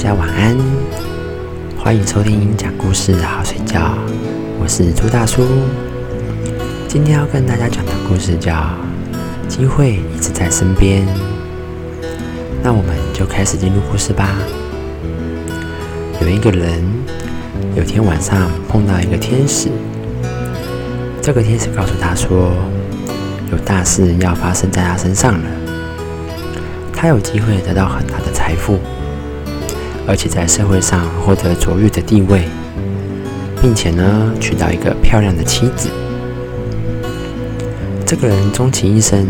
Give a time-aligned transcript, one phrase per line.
[0.00, 0.56] 家晚安，
[1.78, 3.94] 欢迎收听讲故事好睡觉，
[4.58, 5.42] 我是朱大叔。
[6.88, 8.52] 今天要跟大家讲的故事叫
[9.46, 11.06] 《机会一直在身边》，
[12.62, 14.30] 那我们就开始进入故事吧。
[16.22, 16.82] 有一个人，
[17.76, 19.68] 有天晚上碰到一个天使，
[21.20, 22.52] 这个天使告诉他说，
[23.52, 25.50] 有大事要发生在他身上了，
[26.92, 28.78] 他有机会得到很大的财富。
[30.06, 32.48] 而且在社会上获得卓越的地位，
[33.60, 35.88] 并且呢娶到一个漂亮的妻子。
[38.04, 39.26] 这个人终其一生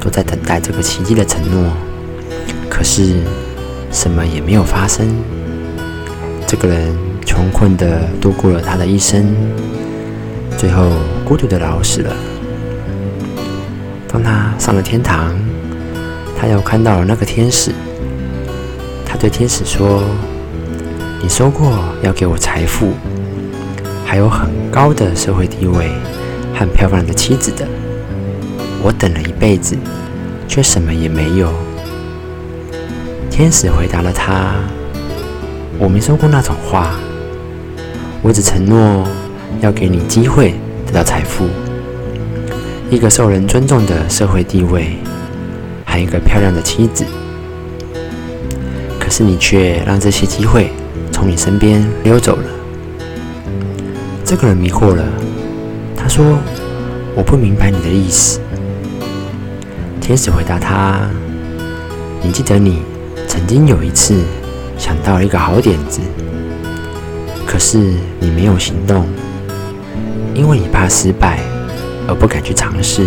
[0.00, 1.72] 都在等待这个奇迹的承诺，
[2.68, 3.20] 可是
[3.92, 5.06] 什么也没有发生。
[6.46, 6.92] 这个人
[7.24, 9.24] 穷困的度过了他的一生，
[10.58, 10.90] 最后
[11.24, 12.14] 孤独的老死了。
[14.08, 15.34] 当他上了天堂，
[16.36, 17.70] 他又看到了那个天使。
[19.24, 20.02] 对天使说
[21.22, 21.72] ：“你说过
[22.02, 22.92] 要给我财富，
[24.04, 25.90] 还有很高的社会地位
[26.54, 27.66] 和漂亮的妻子的。
[28.82, 29.78] 我等了一辈子，
[30.46, 31.50] 却什么也没有。”
[33.32, 34.56] 天使回答了他
[35.80, 36.90] ：“我没说过那种话，
[38.20, 39.08] 我只承诺
[39.62, 40.54] 要给你机会
[40.86, 41.46] 得到财富，
[42.90, 44.98] 一个受人尊重的社会地位，
[45.86, 47.06] 还有一个漂亮的妻子。”
[49.04, 50.72] 可是你却让这些机会
[51.12, 52.44] 从你身边溜走了。
[54.24, 55.04] 这个人迷惑了，
[55.94, 56.38] 他说
[57.14, 58.40] ：“我不明白你的意思。”
[60.00, 61.06] 天使回答他
[62.24, 62.80] ：“你记得你
[63.28, 64.22] 曾经有一次
[64.78, 66.00] 想到了一个好点子，
[67.46, 67.76] 可是
[68.18, 69.04] 你没有行动，
[70.34, 71.40] 因为你怕失败
[72.08, 73.06] 而不敢去尝试。”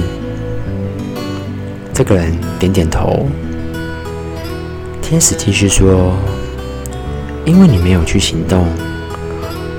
[1.92, 3.28] 这个人点点头。
[5.10, 6.14] 天使继续说
[7.48, 8.68] ：“因为你没有去行动，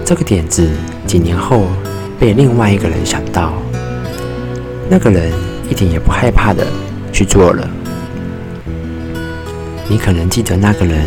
[0.03, 0.67] 这个点子
[1.07, 1.67] 几年后
[2.19, 3.53] 被另外一个人想到，
[4.89, 5.31] 那个人
[5.69, 6.67] 一点也不害怕的
[7.13, 7.69] 去做了。
[9.87, 11.05] 你可能记得那个人，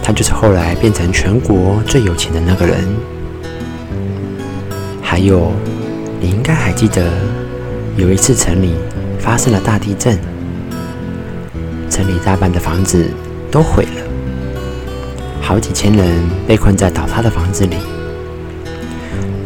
[0.00, 2.78] 他就是后来变成全国最有钱的那个人。
[5.02, 5.50] 还有，
[6.20, 7.10] 你应该还记得，
[7.96, 8.76] 有一次城里
[9.18, 10.16] 发生了大地震。”
[11.94, 13.08] 城里大半的房子
[13.52, 14.02] 都毁了，
[15.40, 17.76] 好几千人被困在倒塌的房子里。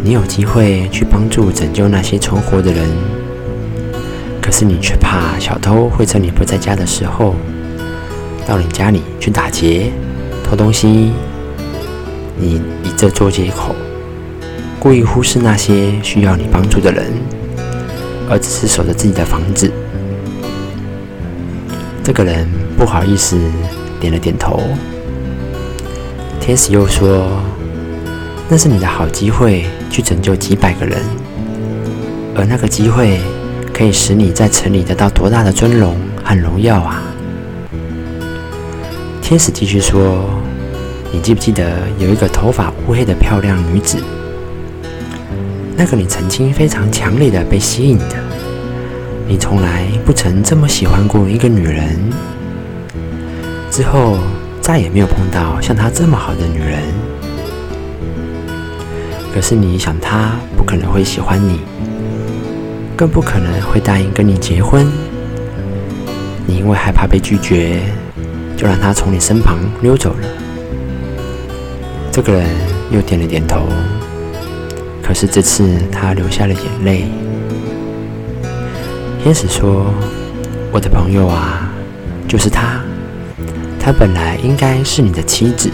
[0.02, 2.88] 你有机会去帮助拯救那些存活的人，
[4.40, 7.34] 可是你却怕小偷会趁你不在家的时候
[8.46, 9.92] 到你家里去打劫、
[10.42, 11.12] 偷东西。
[12.38, 13.74] 你以这做借口，
[14.80, 17.12] 故意忽视那些需要你帮助的人，
[18.30, 19.70] 而只是守着自己的房子。
[22.08, 22.48] 这个人
[22.78, 23.38] 不好意思，
[24.00, 24.62] 点了点头。
[26.40, 27.28] 天使又说
[28.48, 31.02] ：“那是你的好机会，去拯救几百个人，
[32.34, 33.20] 而那个机会
[33.74, 37.02] 可以使你在城里得到多大的尊荣和荣耀啊！”
[39.20, 40.24] 天使继续说
[41.12, 43.98] ：“你记不记得有一个头发乌黑的漂亮女子？
[45.76, 48.27] 那个你曾经非常强烈的被吸引的。”
[49.30, 51.98] 你从来不曾这么喜欢过一个女人，
[53.70, 54.16] 之后
[54.62, 56.78] 再也没有碰到像她这么好的女人。
[59.34, 61.60] 可是你想，她不可能会喜欢你，
[62.96, 64.90] 更不可能会答应跟你结婚。
[66.46, 67.82] 你因为害怕被拒绝，
[68.56, 70.28] 就让她从你身旁溜走了。
[72.10, 72.46] 这个人
[72.90, 73.60] 又点了点头，
[75.02, 77.04] 可是这次他流下了眼泪。
[79.20, 79.92] 天使说
[80.72, 81.68] ：“我的朋友啊，
[82.28, 82.80] 就是她。
[83.78, 85.68] 她本来应该是你的妻子，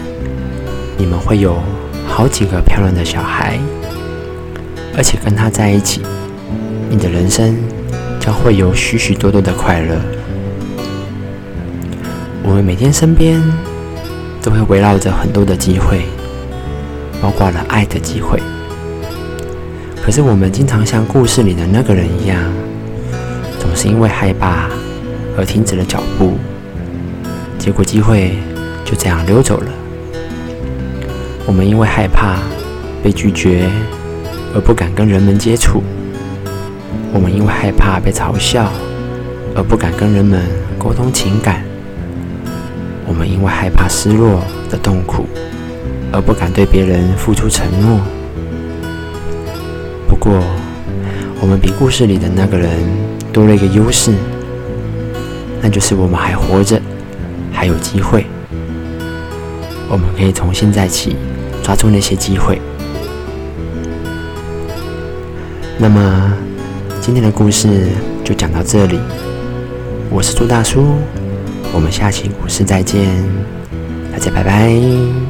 [0.97, 1.61] 你们会有
[2.07, 3.59] 好几个漂亮的小孩，
[4.97, 6.01] 而且跟她在一起，
[6.89, 7.55] 你的人生
[8.19, 9.95] 将会有许许多多的快乐。
[12.43, 13.41] 我们每天身边
[14.41, 16.01] 都会围绕着很多的机会，
[17.21, 18.41] 包括了爱的机会。
[20.03, 22.41] 可是我们经常像故事里的那个人一样。”
[23.75, 24.69] 是因为害怕
[25.37, 26.37] 而停止了脚步，
[27.59, 28.37] 结果机会
[28.85, 29.67] 就这样溜走了。
[31.45, 32.37] 我们因为害怕
[33.03, 33.69] 被拒绝
[34.55, 35.83] 而不敢跟人们接触，
[37.13, 38.71] 我们因为害怕被嘲笑
[39.55, 40.41] 而不敢跟人们
[40.79, 41.61] 沟通情感，
[43.05, 45.25] 我们因为害怕失落的痛苦
[46.13, 47.99] 而不敢对别人付出承诺。
[50.07, 50.41] 不过，
[51.41, 53.14] 我们比故事里的那个人。
[53.35, 54.13] 多了一个优势，
[55.61, 56.81] 那就是我们还活着，
[57.51, 58.25] 还有机会。
[59.89, 61.17] 我们可以从现在起
[61.61, 62.61] 抓住那些机会。
[65.77, 66.33] 那么，
[67.01, 67.89] 今天的故事
[68.23, 68.97] 就讲到这里。
[70.09, 70.95] 我是朱大叔，
[71.73, 73.21] 我们下期故事再见，
[74.13, 75.24] 大家拜拜。